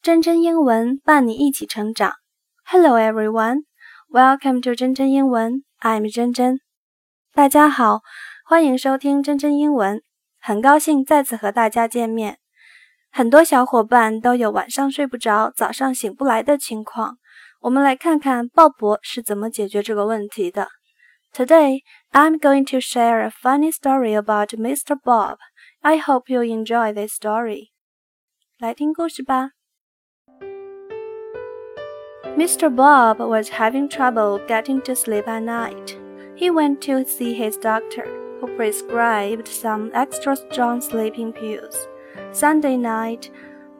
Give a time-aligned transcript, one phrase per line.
[0.00, 2.14] 真真英文伴你一起成长。
[2.64, 3.64] Hello everyone,
[4.08, 5.64] welcome to 真真英文。
[5.80, 6.60] I'm 真真。
[7.34, 8.00] 大家好，
[8.46, 10.00] 欢迎收听真真英文。
[10.40, 12.38] 很高兴再次和大家见面。
[13.10, 17.18] 很多小伙伴都有晚上睡不着、早上醒不来的情况。
[17.60, 20.68] 我们来看看鲍勃是怎么解决这个问题的。
[21.34, 21.80] Today,
[22.12, 24.96] I'm going to share a funny story about Mr.
[25.02, 25.38] Bob.
[25.80, 27.70] I hope you enjoy this story.
[28.58, 29.57] 来听故事吧。
[32.38, 32.72] Mr.
[32.72, 35.98] Bob was having trouble getting to sleep at night.
[36.36, 38.06] He went to see his doctor,
[38.40, 41.88] who prescribed some extra strong sleeping pills.
[42.30, 43.28] Sunday night,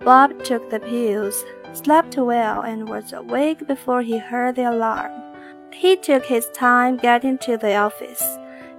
[0.01, 5.13] Bob took the pills, slept well, and was awake before he heard the alarm.
[5.73, 8.25] He took his time getting to the office,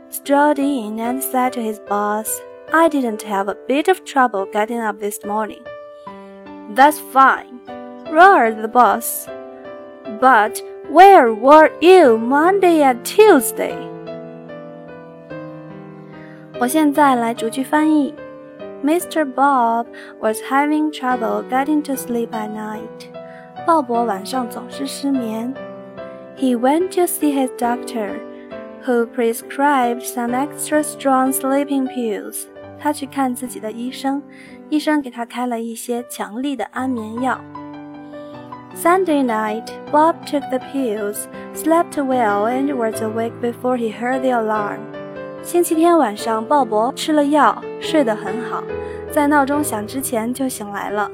[0.09, 2.42] strolled in, and said to his boss,
[2.73, 5.64] I didn't have a bit of trouble getting up this morning.
[6.72, 7.62] That's fine,
[8.12, 9.26] roared the boss.
[10.20, 13.75] But where were you Monday and Tuesday?
[16.61, 18.14] 我现在来逐句翻译。
[18.84, 19.25] Mr.
[19.25, 19.87] Bob
[20.20, 23.09] was having trouble getting to sleep at night.
[23.67, 25.55] 鲍勃晚上总是失眠。
[26.37, 28.20] He went to see his doctor,
[28.84, 32.47] who prescribed some extra strong sleeping pills.
[32.78, 34.23] 他去看自己的医生，
[34.69, 37.41] 医生给他开了一些强力的安眠药。
[38.78, 44.33] Sunday night, Bob took the pills, slept well, and was awake before he heard the
[44.33, 44.81] alarm.
[45.42, 48.64] 星期天晚上，鲍勃吃了药，睡得很好，
[49.12, 51.11] 在闹钟响之前就醒来了。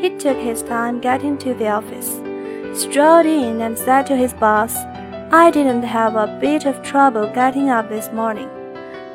[0.00, 2.20] He took his time getting to the office,
[2.74, 4.74] strolled in, and said to his boss,
[5.30, 8.48] "I didn't have a bit of trouble getting up this morning."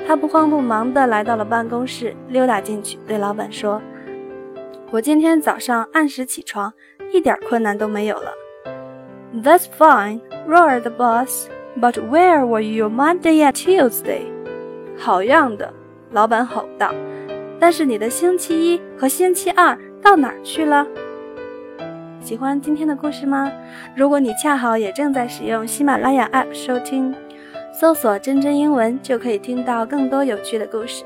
[0.08, 3.82] 他不慌不忙地来到了办公室，溜达进去，对老板说：“
[4.91, 6.73] 我今天早上按时起床。”
[7.11, 8.33] 一点困难都没有了。
[9.43, 11.47] That's fine, roared the boss.
[11.81, 14.27] But where were you Monday and Tuesday?
[14.99, 15.73] 好样的，
[16.11, 16.93] 老板吼道。
[17.59, 20.87] 但是你的星期一和星期二到哪儿去了？
[22.21, 23.51] 喜欢今天的故事吗？
[23.97, 27.15] 如果你恰好也正在使用喜马拉雅 App 收听，
[27.73, 31.05] 搜索“真真英文”就可以听到更多有趣的故事。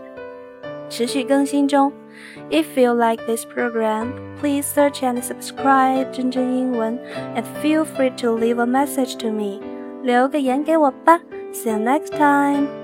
[0.89, 1.93] 持续更新中。
[2.50, 7.00] If you like this program, please search and subscribe 真真英文
[7.36, 9.60] and feel free to leave a message to me.
[10.04, 11.20] 留个言给我吧。
[11.54, 12.81] See you next time.